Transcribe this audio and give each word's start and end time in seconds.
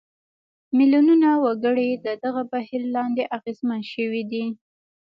میلیونونه 0.77 1.29
وګړي 1.45 1.89
د 2.05 2.07
دغه 2.23 2.41
بهیر 2.51 2.81
لاندې 2.95 3.23
اغېزمن 3.37 3.81
شوي 3.93 4.23
دي. 4.31 4.45